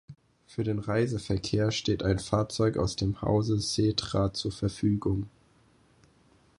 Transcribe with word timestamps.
Für 0.47 0.63
den 0.63 0.79
Reiseverkehr 0.79 1.69
steht 1.69 2.01
ein 2.01 2.17
Fahrzeug 2.17 2.77
aus 2.77 2.95
dem 2.95 3.21
Hause 3.21 3.59
Setra 3.59 4.33
zur 4.33 4.51
Verfügung. 4.51 5.29